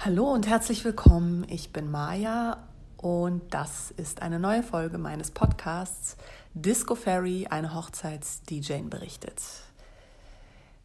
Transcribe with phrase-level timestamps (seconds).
[0.00, 1.44] Hallo und herzlich willkommen.
[1.50, 2.58] Ich bin Maja
[2.98, 6.16] und das ist eine neue Folge meines Podcasts
[6.54, 9.42] Disco Fairy, eine Hochzeits-DJ berichtet.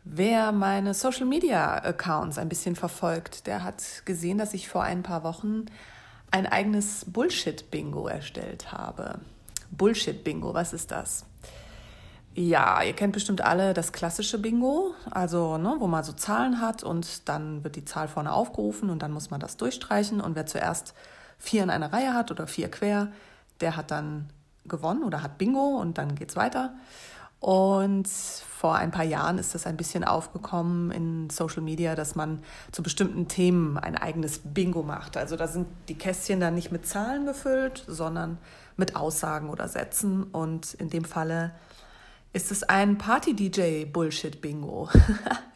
[0.03, 5.03] Wer meine Social Media Accounts ein bisschen verfolgt, der hat gesehen, dass ich vor ein
[5.03, 5.67] paar Wochen
[6.31, 9.19] ein eigenes Bullshit-Bingo erstellt habe.
[9.69, 11.27] Bullshit-Bingo, was ist das?
[12.35, 16.81] Ja, ihr kennt bestimmt alle das klassische Bingo, also ne, wo man so Zahlen hat
[16.81, 20.47] und dann wird die Zahl vorne aufgerufen und dann muss man das durchstreichen und wer
[20.47, 20.95] zuerst
[21.37, 23.11] vier in einer Reihe hat oder vier quer,
[23.61, 24.29] der hat dann
[24.65, 26.73] gewonnen oder hat Bingo und dann geht's weiter.
[27.39, 32.41] Und vor ein paar Jahren ist das ein bisschen aufgekommen in Social Media, dass man
[32.71, 35.17] zu bestimmten Themen ein eigenes Bingo macht.
[35.17, 38.37] Also da sind die Kästchen dann nicht mit Zahlen gefüllt, sondern
[38.77, 40.23] mit Aussagen oder Sätzen.
[40.23, 41.51] Und in dem Falle
[42.33, 44.89] ist es ein Party-DJ-Bullshit-Bingo.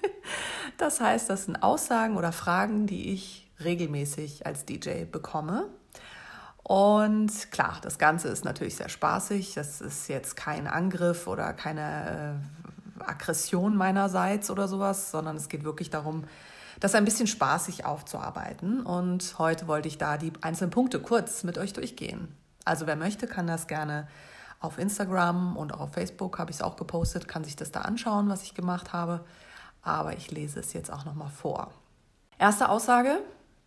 [0.78, 5.68] das heißt, das sind Aussagen oder Fragen, die ich regelmäßig als DJ bekomme.
[6.62, 9.56] Und klar, das Ganze ist natürlich sehr spaßig.
[9.56, 12.40] Das ist jetzt kein Angriff oder keine
[13.00, 16.26] äh, Aggression meinerseits oder sowas, sondern es geht wirklich darum,
[16.80, 18.82] das ein bisschen spaßig aufzuarbeiten.
[18.82, 22.28] Und heute wollte ich da die einzelnen Punkte kurz mit euch durchgehen.
[22.66, 24.08] Also wer möchte, kann das gerne
[24.60, 27.82] auf Instagram und auch auf Facebook habe ich es auch gepostet, kann sich das da
[27.82, 29.24] anschauen, was ich gemacht habe.
[29.82, 31.72] Aber ich lese es jetzt auch nochmal vor.
[32.40, 33.20] Erste Aussage,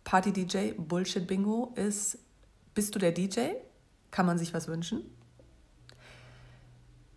[0.03, 2.17] Party DJ Bullshit Bingo ist,
[2.73, 3.51] bist du der DJ?
[4.11, 5.01] Kann man sich was wünschen?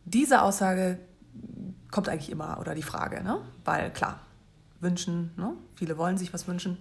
[0.05, 0.99] Diese Aussage
[1.91, 3.41] kommt eigentlich immer, oder die Frage, ne?
[3.65, 4.21] weil klar,
[4.81, 5.55] wünschen, ne?
[5.75, 6.79] viele wollen sich was wünschen.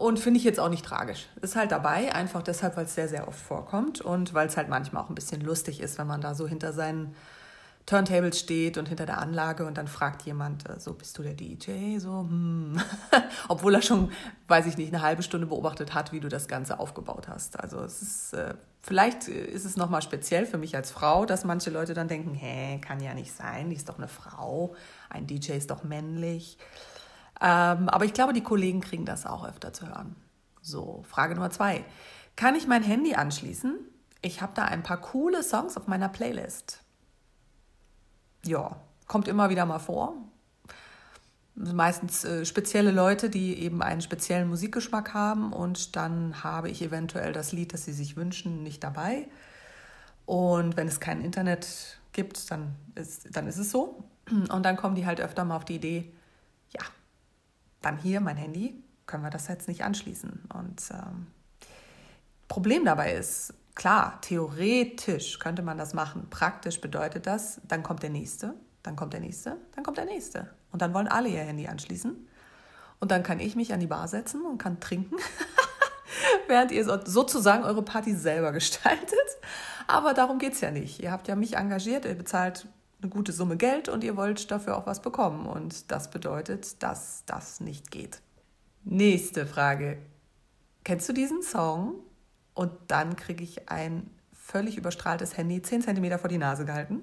[0.00, 1.26] Und finde ich jetzt auch nicht tragisch.
[1.42, 4.70] Ist halt dabei, einfach deshalb, weil es sehr, sehr oft vorkommt und weil es halt
[4.70, 7.14] manchmal auch ein bisschen lustig ist, wenn man da so hinter seinen
[7.84, 11.34] Turntables steht und hinter der Anlage und dann fragt jemand, äh, so bist du der
[11.34, 11.98] DJ?
[11.98, 12.80] So, hm.
[13.48, 14.10] Obwohl er schon,
[14.48, 17.60] weiß ich nicht, eine halbe Stunde beobachtet hat, wie du das Ganze aufgebaut hast.
[17.60, 21.68] Also es ist, äh, vielleicht ist es nochmal speziell für mich als Frau, dass manche
[21.68, 24.74] Leute dann denken, hä, kann ja nicht sein, die ist doch eine Frau,
[25.10, 26.56] ein DJ ist doch männlich.
[27.40, 30.16] Ähm, aber ich glaube, die Kollegen kriegen das auch öfter zu hören.
[30.62, 31.84] So, Frage Nummer zwei.
[32.36, 33.78] Kann ich mein Handy anschließen?
[34.22, 36.82] Ich habe da ein paar coole Songs auf meiner Playlist.
[38.44, 40.14] Ja, kommt immer wieder mal vor.
[41.54, 47.32] Meistens äh, spezielle Leute, die eben einen speziellen Musikgeschmack haben und dann habe ich eventuell
[47.32, 49.28] das Lied, das sie sich wünschen, nicht dabei.
[50.26, 54.04] Und wenn es kein Internet gibt, dann ist, dann ist es so.
[54.30, 56.12] Und dann kommen die halt öfter mal auf die Idee,
[56.70, 56.82] ja,
[57.82, 60.44] dann hier mein Handy, können wir das jetzt nicht anschließen.
[60.54, 61.26] Und ähm,
[62.48, 66.28] Problem dabei ist, klar, theoretisch könnte man das machen.
[66.30, 70.50] Praktisch bedeutet das, dann kommt der nächste, dann kommt der nächste, dann kommt der nächste.
[70.72, 72.28] Und dann wollen alle ihr Handy anschließen.
[73.00, 75.16] Und dann kann ich mich an die Bar setzen und kann trinken,
[76.48, 79.18] während ihr sozusagen eure Party selber gestaltet.
[79.86, 81.02] Aber darum geht es ja nicht.
[81.02, 82.68] Ihr habt ja mich engagiert, ihr bezahlt
[83.02, 85.46] eine gute Summe Geld und ihr wollt dafür auch was bekommen.
[85.46, 88.20] Und das bedeutet, dass das nicht geht.
[88.84, 89.98] Nächste Frage.
[90.84, 91.94] Kennst du diesen Song?
[92.54, 97.00] Und dann kriege ich ein völlig überstrahltes Handy 10 cm vor die Nase gehalten.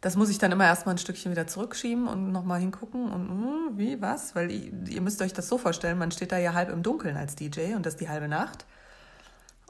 [0.00, 3.78] Das muss ich dann immer erstmal ein Stückchen wieder zurückschieben und nochmal hingucken und uh,
[3.78, 4.34] wie, was?
[4.34, 7.16] Weil ihr, ihr müsst euch das so vorstellen, man steht da ja halb im Dunkeln
[7.16, 8.66] als DJ und das ist die halbe Nacht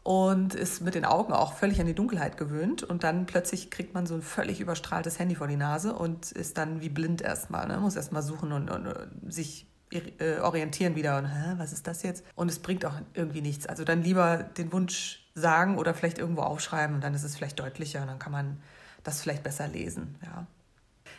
[0.04, 2.82] und ist mit den Augen auch völlig an die Dunkelheit gewöhnt.
[2.82, 6.58] Und dann plötzlich kriegt man so ein völlig überstrahltes Handy vor die Nase und ist
[6.58, 7.66] dann wie blind erstmal.
[7.66, 7.78] Ne?
[7.78, 11.16] Muss erstmal suchen und, und, und sich äh, orientieren wieder.
[11.16, 12.22] Und hä, was ist das jetzt?
[12.34, 13.66] Und es bringt auch irgendwie nichts.
[13.66, 17.00] Also dann lieber den Wunsch sagen oder vielleicht irgendwo aufschreiben.
[17.00, 18.60] Dann ist es vielleicht deutlicher und dann kann man
[19.04, 20.16] das vielleicht besser lesen.
[20.22, 20.46] Ja.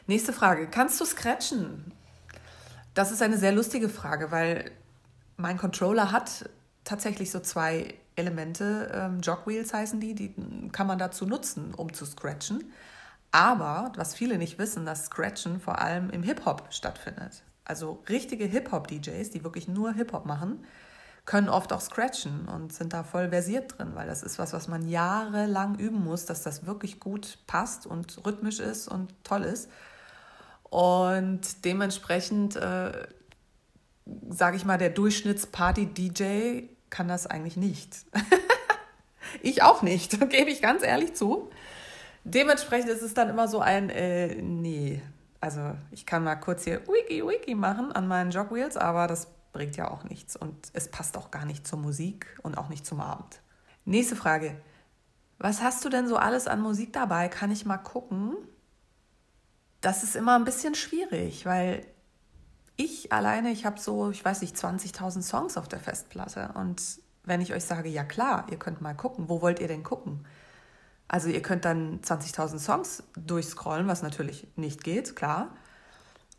[0.05, 0.67] Nächste Frage.
[0.67, 1.91] Kannst du scratchen?
[2.93, 4.69] Das ist eine sehr lustige Frage, weil
[5.37, 6.47] mein Controller hat
[6.83, 10.35] tatsächlich so zwei Elemente, ähm, Jogwheels heißen die, die
[10.71, 12.71] kann man dazu nutzen, um zu scratchen.
[13.31, 17.43] Aber, was viele nicht wissen, dass Scratchen vor allem im Hip-Hop stattfindet.
[17.65, 20.63] Also richtige Hip-Hop-DJs, die wirklich nur Hip-Hop machen,
[21.25, 24.67] können oft auch scratchen und sind da voll versiert drin, weil das ist was, was
[24.67, 29.69] man jahrelang üben muss, dass das wirklich gut passt und rhythmisch ist und toll ist.
[30.69, 33.07] Und dementsprechend, äh,
[34.29, 38.05] sage ich mal, der Durchschnittsparty-DJ kann das eigentlich nicht.
[39.41, 41.49] ich auch nicht, gebe ich ganz ehrlich zu.
[42.23, 45.01] Dementsprechend ist es dann immer so ein, äh, nee,
[45.41, 49.75] also ich kann mal kurz hier Wiki Wiki machen an meinen Jogwheels, aber das bringt
[49.75, 53.01] ja auch nichts und es passt auch gar nicht zur Musik und auch nicht zum
[53.01, 53.41] Abend.
[53.83, 54.55] Nächste Frage.
[55.37, 57.27] Was hast du denn so alles an Musik dabei?
[57.27, 58.37] Kann ich mal gucken?
[59.81, 61.85] Das ist immer ein bisschen schwierig, weil
[62.77, 66.51] Ich alleine, ich habe so, ich weiß nicht, 20.000 Songs auf der Festplatte.
[66.55, 66.81] Und
[67.23, 70.25] wenn ich euch sage, ja klar, ihr könnt mal gucken, wo wollt ihr denn gucken?
[71.07, 75.55] Also ihr könnt dann 20.000 Songs durchscrollen, was natürlich nicht geht, klar.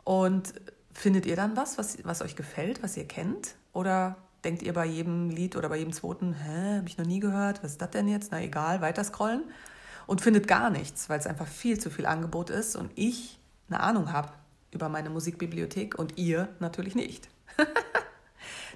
[0.04, 0.54] Und
[0.92, 3.54] findet ihr dann was, was, was euch gefällt, was ihr kennt?
[3.72, 7.20] Oder denkt ihr bei jedem Lied oder bei jedem zweiten, hä, habe ich noch nie
[7.20, 8.32] gehört, was ist das denn jetzt?
[8.32, 9.44] Na egal, weiter scrollen.
[10.06, 13.80] Und findet gar nichts, weil es einfach viel zu viel Angebot ist und ich eine
[13.80, 14.28] Ahnung habe,
[14.72, 17.28] über meine Musikbibliothek und ihr natürlich nicht.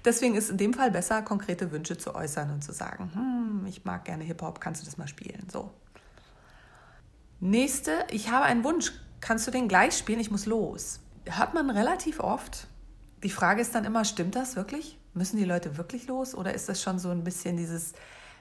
[0.04, 3.84] Deswegen ist in dem Fall besser, konkrete Wünsche zu äußern und zu sagen, hm, ich
[3.84, 5.46] mag gerne Hip-Hop, kannst du das mal spielen?
[5.52, 5.70] So.
[7.40, 10.20] Nächste, ich habe einen Wunsch, kannst du den gleich spielen?
[10.20, 11.00] Ich muss los.
[11.26, 12.66] Hört man relativ oft.
[13.22, 14.98] Die Frage ist dann immer, stimmt das wirklich?
[15.12, 16.34] Müssen die Leute wirklich los?
[16.34, 17.92] Oder ist das schon so ein bisschen dieses,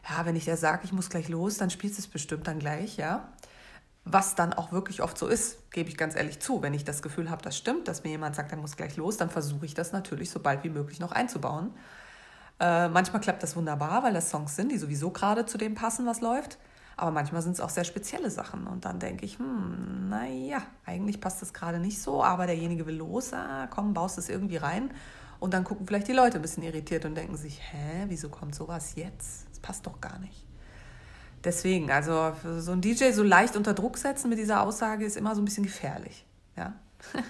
[0.09, 2.59] ja, wenn ich dir sage, ich muss gleich los, dann spielst du es bestimmt dann
[2.59, 3.33] gleich, ja?
[4.11, 6.61] Was dann auch wirklich oft so ist, gebe ich ganz ehrlich zu.
[6.61, 9.17] Wenn ich das Gefühl habe, das stimmt, dass mir jemand sagt, er muss gleich los,
[9.17, 11.71] dann versuche ich das natürlich so bald wie möglich noch einzubauen.
[12.59, 16.05] Äh, manchmal klappt das wunderbar, weil das Songs sind, die sowieso gerade zu dem passen,
[16.05, 16.57] was läuft.
[16.97, 18.67] Aber manchmal sind es auch sehr spezielle Sachen.
[18.67, 22.97] Und dann denke ich, hm, naja, eigentlich passt das gerade nicht so, aber derjenige will
[22.97, 24.91] los, ah, komm, baust es irgendwie rein.
[25.39, 28.53] Und dann gucken vielleicht die Leute ein bisschen irritiert und denken sich, hä, wieso kommt
[28.53, 29.47] sowas jetzt?
[29.49, 30.48] Das passt doch gar nicht.
[31.43, 35.35] Deswegen, also so ein DJ so leicht unter Druck setzen mit dieser Aussage ist immer
[35.35, 36.25] so ein bisschen gefährlich.
[36.57, 36.73] Ja?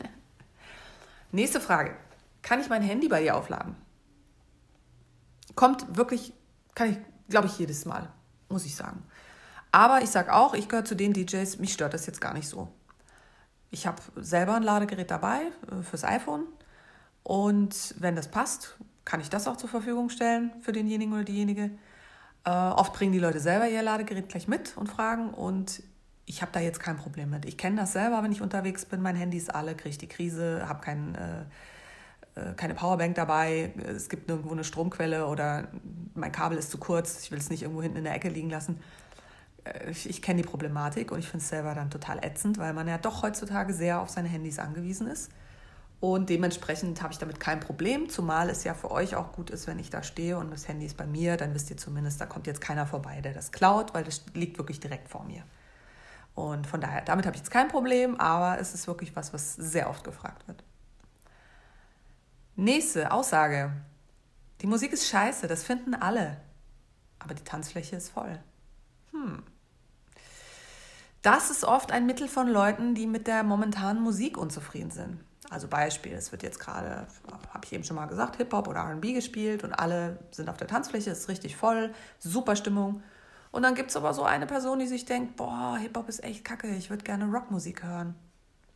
[1.31, 1.95] Nächste Frage.
[2.41, 3.75] Kann ich mein Handy bei dir aufladen?
[5.56, 6.33] Kommt wirklich,
[6.73, 6.97] kann ich,
[7.29, 8.09] glaube ich, jedes Mal,
[8.47, 9.03] muss ich sagen.
[9.71, 12.47] Aber ich sage auch, ich gehöre zu den DJs, mich stört das jetzt gar nicht
[12.47, 12.69] so.
[13.69, 15.41] Ich habe selber ein Ladegerät dabei
[15.71, 16.47] äh, fürs iPhone
[17.23, 21.71] und wenn das passt, kann ich das auch zur Verfügung stellen für denjenigen oder diejenige.
[22.49, 25.83] Äh, oft bringen die Leute selber ihr Ladegerät gleich mit und fragen und
[26.25, 27.45] ich habe da jetzt kein Problem mit.
[27.45, 29.03] Ich kenne das selber, wenn ich unterwegs bin.
[29.03, 31.41] Mein Handy ist alle, kriege ich die Krise, habe kein, äh,
[32.33, 33.71] äh, keine Powerbank dabei.
[33.85, 35.67] Es gibt nirgendwo eine Stromquelle oder
[36.15, 37.21] mein Kabel ist zu kurz.
[37.21, 38.79] Ich will es nicht irgendwo hinten in der Ecke liegen lassen.
[39.63, 42.73] Äh, ich, ich kenne die Problematik und ich finde es selber dann total ätzend, weil
[42.73, 45.29] man ja doch heutzutage sehr auf seine Handys angewiesen ist.
[45.99, 49.67] Und dementsprechend habe ich damit kein Problem, zumal es ja für euch auch gut ist,
[49.67, 52.25] wenn ich da stehe und das Handy ist bei mir, dann wisst ihr zumindest, da
[52.25, 55.43] kommt jetzt keiner vorbei, der das klaut, weil das liegt wirklich direkt vor mir.
[56.35, 59.55] Und von daher, damit habe ich jetzt kein Problem, aber es ist wirklich was, was
[59.55, 60.63] sehr oft gefragt wird.
[62.55, 63.73] Nächste Aussage.
[64.61, 66.37] Die Musik ist scheiße, das finden alle.
[67.19, 68.39] Aber die Tanzfläche ist voll.
[69.11, 69.43] Hm.
[71.21, 75.19] Das ist oft ein Mittel von Leuten, die mit der momentanen Musik unzufrieden sind.
[75.49, 77.07] Also Beispiel, es wird jetzt gerade,
[77.53, 80.67] habe ich eben schon mal gesagt, Hip-Hop oder RB gespielt und alle sind auf der
[80.67, 83.01] Tanzfläche, ist richtig voll, super Stimmung.
[83.51, 86.45] Und dann gibt es aber so eine Person, die sich denkt, boah, Hip-Hop ist echt
[86.45, 88.13] kacke, ich würde gerne Rockmusik hören.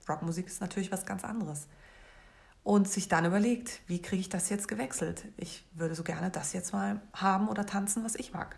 [0.10, 1.68] Rockmusik ist natürlich was ganz anderes.
[2.64, 5.26] Und sich dann überlegt, wie kriege ich das jetzt gewechselt?
[5.38, 8.56] Ich würde so gerne das jetzt mal haben oder tanzen, was ich mag.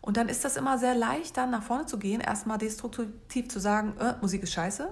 [0.00, 3.58] Und dann ist das immer sehr leicht, dann nach vorne zu gehen, erstmal destruktiv zu
[3.58, 4.88] sagen, äh, Musik ist scheiße,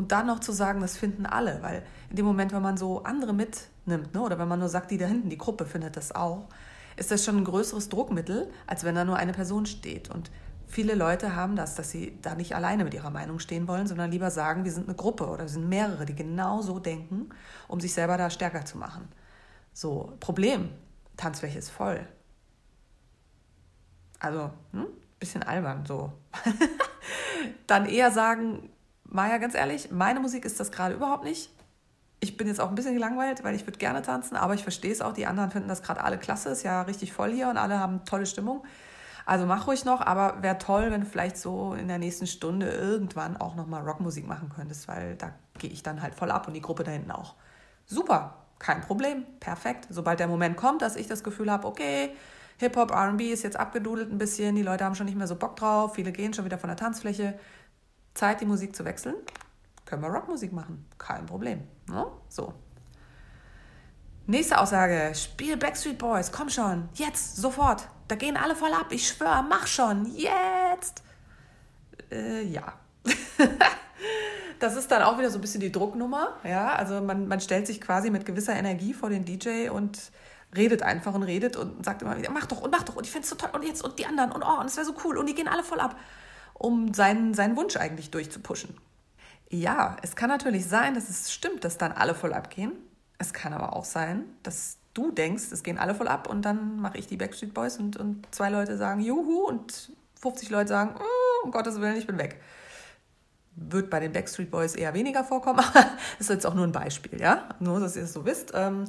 [0.00, 3.02] und dann noch zu sagen, das finden alle, weil in dem Moment, wenn man so
[3.02, 6.14] andere mitnimmt, ne, oder wenn man nur sagt, die da hinten, die Gruppe findet das
[6.14, 6.48] auch,
[6.96, 10.08] ist das schon ein größeres Druckmittel, als wenn da nur eine Person steht.
[10.08, 10.30] Und
[10.66, 14.10] viele Leute haben das, dass sie da nicht alleine mit ihrer Meinung stehen wollen, sondern
[14.10, 17.28] lieber sagen, wir sind eine Gruppe oder wir sind mehrere, die genau so denken,
[17.68, 19.06] um sich selber da stärker zu machen.
[19.74, 20.70] So, Problem,
[21.18, 22.08] Tanzfläche ist voll.
[24.18, 24.86] Also, hm,
[25.18, 26.10] bisschen albern so.
[27.66, 28.70] Dann eher sagen,
[29.12, 31.50] Maja, ganz ehrlich, meine Musik ist das gerade überhaupt nicht.
[32.20, 34.92] Ich bin jetzt auch ein bisschen gelangweilt, weil ich würde gerne tanzen, aber ich verstehe
[34.92, 35.12] es auch.
[35.12, 38.04] Die anderen finden das gerade alle klasse, ist ja richtig voll hier und alle haben
[38.04, 38.62] tolle Stimmung.
[39.26, 42.70] Also mach ruhig noch, aber wäre toll, wenn du vielleicht so in der nächsten Stunde
[42.70, 46.54] irgendwann auch nochmal Rockmusik machen könntest, weil da gehe ich dann halt voll ab und
[46.54, 47.34] die Gruppe da hinten auch.
[47.86, 49.88] Super, kein Problem, perfekt.
[49.90, 52.14] Sobald der Moment kommt, dass ich das Gefühl habe, okay,
[52.58, 55.56] Hip-Hop, RB ist jetzt abgedudelt ein bisschen, die Leute haben schon nicht mehr so Bock
[55.56, 57.38] drauf, viele gehen schon wieder von der Tanzfläche,
[58.14, 59.14] Zeit, die Musik zu wechseln,
[59.86, 60.86] können wir Rockmusik machen.
[60.98, 61.62] Kein Problem.
[61.88, 62.06] Ne?
[62.28, 62.54] So.
[64.26, 65.12] Nächste Aussage.
[65.14, 66.30] Spiel Backstreet Boys.
[66.30, 66.88] Komm schon.
[66.94, 67.36] Jetzt.
[67.36, 67.88] Sofort.
[68.08, 68.86] Da gehen alle voll ab.
[68.90, 69.44] Ich schwöre.
[69.48, 70.06] Mach schon.
[70.14, 71.02] Jetzt.
[72.10, 72.74] Äh, ja.
[74.60, 76.36] das ist dann auch wieder so ein bisschen die Drucknummer.
[76.44, 79.98] Ja, also man, man stellt sich quasi mit gewisser Energie vor den DJ und
[80.54, 83.12] redet einfach und redet und sagt immer wieder, mach doch und mach doch und ich
[83.12, 84.94] finde es so toll und jetzt und die anderen und oh, und es wäre so
[85.04, 85.96] cool und die gehen alle voll ab
[86.60, 88.76] um seinen, seinen Wunsch eigentlich durchzupuschen.
[89.48, 92.72] Ja, es kann natürlich sein, dass es stimmt, dass dann alle voll abgehen.
[93.18, 96.78] Es kann aber auch sein, dass du denkst, es gehen alle voll ab und dann
[96.78, 100.94] mache ich die Backstreet Boys und, und zwei Leute sagen Juhu und 50 Leute sagen,
[100.98, 102.42] oh, um Gottes Willen, ich bin weg.
[103.56, 106.72] wird bei den Backstreet Boys eher weniger vorkommen, aber das ist jetzt auch nur ein
[106.72, 107.48] Beispiel, ja?
[107.58, 108.52] Nur, dass ihr es so wisst.
[108.54, 108.84] Ähm,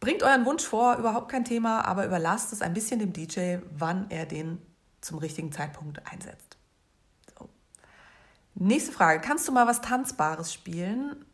[0.00, 4.10] bringt euren Wunsch vor, überhaupt kein Thema, aber überlasst es ein bisschen dem DJ, wann
[4.10, 4.62] er den
[5.02, 6.47] zum richtigen Zeitpunkt einsetzt.
[8.60, 9.20] Nächste Frage.
[9.20, 11.24] Kannst du mal was Tanzbares spielen?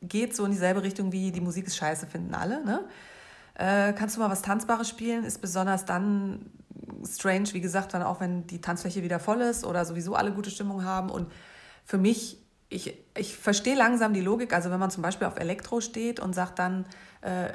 [0.00, 2.84] Geht so in dieselbe Richtung wie die Musik ist scheiße, finden alle, ne?
[3.54, 5.24] Äh, kannst du mal was Tanzbares spielen?
[5.24, 6.50] Ist besonders dann
[7.06, 10.50] strange, wie gesagt, dann auch wenn die Tanzfläche wieder voll ist oder sowieso alle gute
[10.50, 11.10] Stimmung haben.
[11.10, 11.30] Und
[11.84, 12.38] für mich,
[12.70, 14.54] ich, ich verstehe langsam die Logik.
[14.54, 16.86] Also wenn man zum Beispiel auf Elektro steht und sagt dann,
[17.20, 17.52] äh,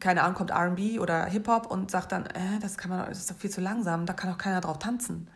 [0.00, 3.30] keine Ahnung, kommt RB oder Hip-Hop und sagt dann, äh, das kann man, das ist
[3.30, 5.28] doch viel zu langsam, da kann auch keiner drauf tanzen.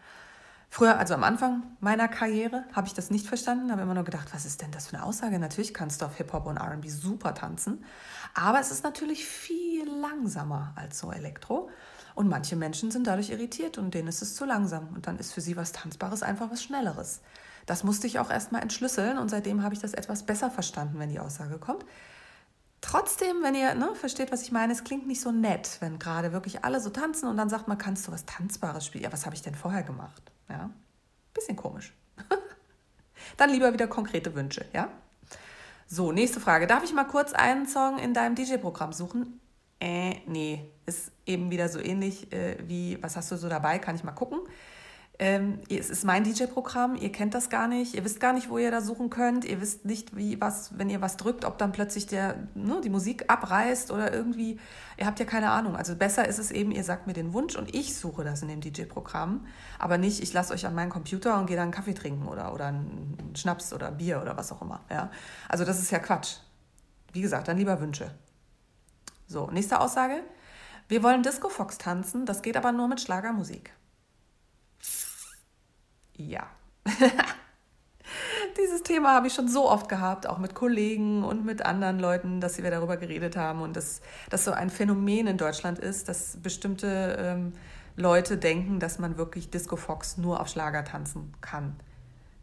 [0.77, 4.29] Früher, also am Anfang meiner Karriere, habe ich das nicht verstanden, habe immer nur gedacht,
[4.35, 5.39] was ist denn das für eine Aussage?
[5.39, 7.83] Natürlich kannst du auf Hip-Hop und RB super tanzen,
[8.35, 11.71] aber es ist natürlich viel langsamer als so Elektro.
[12.15, 14.89] Und manche Menschen sind dadurch irritiert und denen ist es zu langsam.
[14.89, 17.23] Und dann ist für sie was Tanzbares einfach was Schnelleres.
[17.65, 21.09] Das musste ich auch erstmal entschlüsseln und seitdem habe ich das etwas besser verstanden, wenn
[21.09, 21.87] die Aussage kommt.
[22.83, 26.33] Trotzdem, wenn ihr ne, versteht, was ich meine, es klingt nicht so nett, wenn gerade
[26.33, 29.05] wirklich alle so tanzen und dann sagt man, kannst du was Tanzbares spielen?
[29.05, 30.33] Ja, was habe ich denn vorher gemacht?
[30.49, 30.71] Ja,
[31.35, 31.95] bisschen komisch.
[33.37, 34.91] dann lieber wieder konkrete Wünsche, ja?
[35.89, 36.67] So, nächste Frage.
[36.67, 39.41] Darf ich mal kurz einen Song in deinem DJ-Programm suchen?
[39.79, 43.79] Äh, nee, ist eben wieder so ähnlich äh, wie, was hast du so dabei?
[43.79, 44.41] Kann ich mal gucken.
[45.19, 48.59] Ähm, es ist mein DJ-Programm, ihr kennt das gar nicht, ihr wisst gar nicht, wo
[48.59, 51.73] ihr da suchen könnt, ihr wisst nicht, wie was, wenn ihr was drückt, ob dann
[51.73, 54.61] plötzlich der, ne, die Musik abreißt oder irgendwie,
[54.99, 55.75] ihr habt ja keine Ahnung.
[55.75, 58.49] Also besser ist es eben, ihr sagt mir den Wunsch und ich suche das in
[58.49, 59.47] dem DJ-Programm,
[59.79, 62.53] aber nicht, ich lasse euch an meinen Computer und gehe dann einen Kaffee trinken oder,
[62.53, 64.85] oder einen Schnaps oder Bier oder was auch immer.
[64.91, 65.11] Ja?
[65.49, 66.37] Also das ist ja Quatsch.
[67.15, 68.11] Wie gesagt, dann lieber Wünsche.
[69.27, 70.23] So, nächste Aussage.
[70.89, 73.73] Wir wollen Disco Fox tanzen, das geht aber nur mit Schlagermusik.
[76.17, 76.49] Ja.
[78.57, 82.41] Dieses Thema habe ich schon so oft gehabt, auch mit Kollegen und mit anderen Leuten,
[82.41, 86.39] dass wir darüber geredet haben und dass das so ein Phänomen in Deutschland ist, dass
[86.41, 87.53] bestimmte ähm,
[87.97, 91.77] Leute denken, dass man wirklich Disco Fox nur auf Schlager tanzen kann.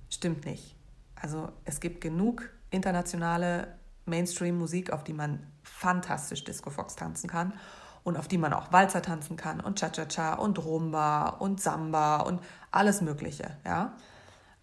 [0.10, 0.76] Stimmt nicht.
[1.16, 7.54] Also es gibt genug internationale Mainstream-Musik, auf die man fantastisch Disco Fox tanzen kann
[8.04, 12.42] und auf die man auch Walzer tanzen kann und Cha-Cha-Cha und Rumba und Samba und
[12.72, 13.58] alles Mögliche.
[13.66, 13.96] Ja?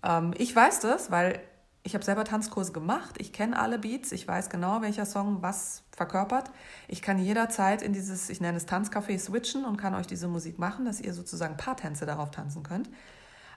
[0.03, 1.41] Ähm, ich weiß das, weil
[1.83, 3.17] ich habe selber Tanzkurse gemacht.
[3.19, 4.13] Ich kenne alle Beats.
[4.13, 6.51] Ich weiß genau, welcher Song was verkörpert.
[6.89, 10.59] Ich kann jederzeit in dieses, ich nenne es Tanzcafé, switchen und kann euch diese Musik
[10.59, 12.91] machen, dass ihr sozusagen Paartänze darauf tanzen könnt.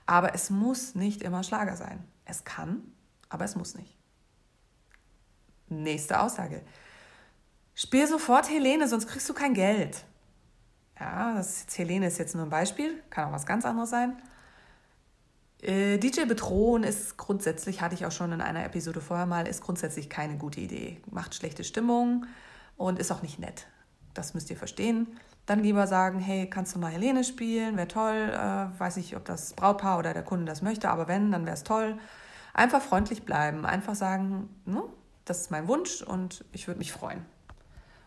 [0.06, 2.02] Aber es muss nicht immer Schlager sein.
[2.24, 2.82] Es kann,
[3.28, 3.98] aber es muss nicht.
[5.68, 6.62] Nächste Aussage.
[7.74, 10.04] Spiel sofort Helene, sonst kriegst du kein Geld.
[10.98, 13.90] Ja, das ist jetzt, Helene ist jetzt nur ein Beispiel, kann auch was ganz anderes
[13.90, 14.16] sein.
[15.60, 19.62] Äh, DJ bedrohen ist grundsätzlich, hatte ich auch schon in einer Episode vorher mal, ist
[19.62, 21.00] grundsätzlich keine gute Idee.
[21.10, 22.26] Macht schlechte Stimmung
[22.76, 23.66] und ist auch nicht nett.
[24.12, 25.18] Das müsst ihr verstehen.
[25.46, 27.76] Dann lieber sagen, hey, kannst du mal Helene spielen?
[27.76, 28.30] Wäre toll.
[28.32, 31.56] Äh, weiß nicht, ob das Brautpaar oder der Kunde das möchte, aber wenn, dann wäre
[31.56, 31.98] es toll.
[32.52, 33.66] Einfach freundlich bleiben.
[33.66, 34.82] Einfach sagen, ne,
[35.24, 37.24] das ist mein Wunsch und ich würde mich freuen.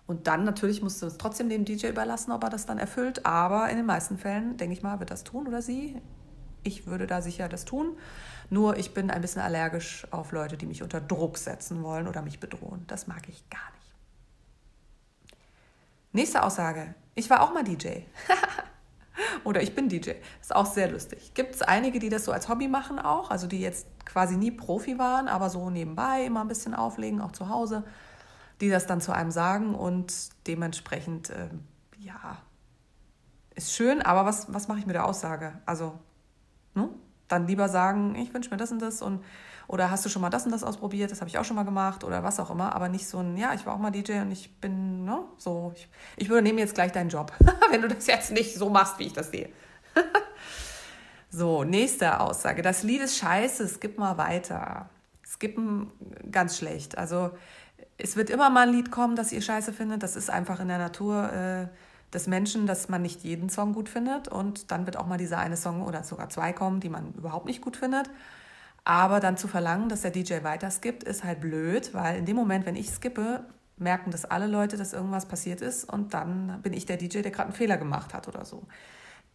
[0.07, 3.25] Und dann natürlich musst du es trotzdem dem DJ überlassen, ob er das dann erfüllt.
[3.25, 6.01] Aber in den meisten Fällen, denke ich mal, wird das tun oder sie.
[6.63, 7.97] Ich würde da sicher das tun.
[8.49, 12.21] Nur ich bin ein bisschen allergisch auf Leute, die mich unter Druck setzen wollen oder
[12.21, 12.85] mich bedrohen.
[12.87, 15.37] Das mag ich gar nicht.
[16.13, 16.95] Nächste Aussage.
[17.15, 18.03] Ich war auch mal DJ.
[19.43, 20.11] oder ich bin DJ.
[20.39, 21.33] Ist auch sehr lustig.
[21.33, 24.51] Gibt es einige, die das so als Hobby machen auch, also die jetzt quasi nie
[24.51, 27.83] Profi waren, aber so nebenbei immer ein bisschen auflegen, auch zu Hause
[28.61, 30.13] die das dann zu einem sagen und
[30.47, 31.49] dementsprechend, äh,
[31.99, 32.37] ja,
[33.55, 35.59] ist schön, aber was, was mache ich mit der Aussage?
[35.65, 35.99] Also,
[36.75, 36.89] ne?
[37.27, 39.23] dann lieber sagen, ich wünsche mir das und das und
[39.67, 41.63] oder hast du schon mal das und das ausprobiert, das habe ich auch schon mal
[41.63, 44.21] gemacht oder was auch immer, aber nicht so ein, ja, ich war auch mal DJ
[44.21, 47.33] und ich bin, ne, so, ich, ich übernehme jetzt gleich deinen Job,
[47.69, 49.49] wenn du das jetzt nicht so machst, wie ich das sehe.
[51.29, 52.61] so, nächste Aussage.
[52.61, 54.89] Das Lied ist scheiße, skip mal weiter.
[55.25, 55.91] Skippen
[56.31, 56.97] ganz schlecht.
[56.97, 57.31] Also
[57.97, 60.03] es wird immer mal ein Lied kommen, das ihr scheiße findet.
[60.03, 61.67] Das ist einfach in der Natur äh,
[62.13, 64.27] des Menschen, dass man nicht jeden Song gut findet.
[64.27, 67.45] Und dann wird auch mal dieser eine Song oder sogar zwei kommen, die man überhaupt
[67.45, 68.09] nicht gut findet.
[68.83, 72.37] Aber dann zu verlangen, dass der DJ weiter skippt, ist halt blöd, weil in dem
[72.37, 73.43] Moment, wenn ich skippe,
[73.77, 77.31] merken das alle Leute, dass irgendwas passiert ist und dann bin ich der DJ, der
[77.31, 78.63] gerade einen Fehler gemacht hat oder so.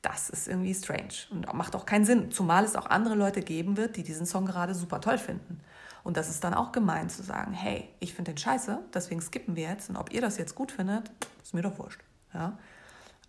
[0.01, 3.77] Das ist irgendwie strange und macht auch keinen Sinn, zumal es auch andere Leute geben
[3.77, 5.61] wird, die diesen Song gerade super toll finden.
[6.05, 9.57] Und das ist dann auch gemein zu sagen, hey, ich finde den scheiße, deswegen skippen
[9.57, 9.89] wir jetzt.
[9.89, 11.11] Und ob ihr das jetzt gut findet,
[11.43, 12.01] ist mir doch wurscht.
[12.35, 12.59] Ja?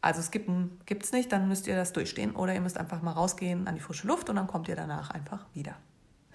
[0.02, 2.36] Also skippen gibt es nicht, dann müsst ihr das durchstehen.
[2.36, 5.12] Oder ihr müsst einfach mal rausgehen an die frische Luft und dann kommt ihr danach
[5.12, 5.76] einfach wieder.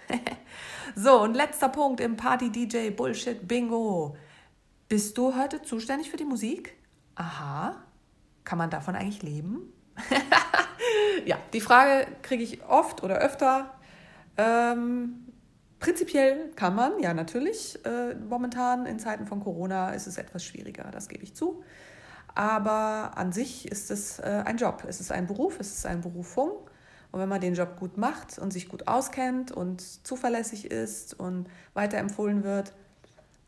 [0.95, 4.17] So, und letzter Punkt im Party-DJ Bullshit Bingo.
[4.87, 6.75] Bist du heute zuständig für die Musik?
[7.15, 7.75] Aha.
[8.43, 9.71] Kann man davon eigentlich leben?
[11.25, 13.71] ja, die Frage kriege ich oft oder öfter.
[14.35, 15.28] Ähm,
[15.79, 17.83] prinzipiell kann man, ja natürlich.
[17.85, 21.63] Äh, momentan in Zeiten von Corona ist es etwas schwieriger, das gebe ich zu.
[22.35, 26.01] Aber an sich ist es äh, ein Job, es ist ein Beruf, es ist eine
[26.01, 26.51] Berufung.
[27.11, 31.47] Und wenn man den Job gut macht und sich gut auskennt und zuverlässig ist und
[31.73, 32.73] weiterempfohlen wird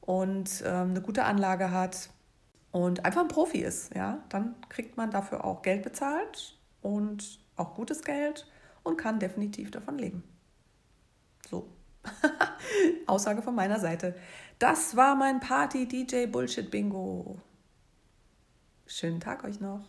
[0.01, 2.09] und ähm, eine gute Anlage hat
[2.71, 7.75] und einfach ein Profi ist, ja, dann kriegt man dafür auch Geld bezahlt und auch
[7.75, 8.47] gutes Geld
[8.83, 10.23] und kann definitiv davon leben.
[11.47, 11.67] So.
[13.07, 14.15] Aussage von meiner Seite.
[14.59, 17.39] Das war mein Party-DJ-Bullshit-Bingo.
[18.85, 19.81] Schönen Tag euch noch.